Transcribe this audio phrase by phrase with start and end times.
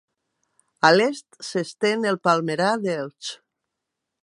[0.89, 3.33] A l'est, s'estén el palmerar d'Elx.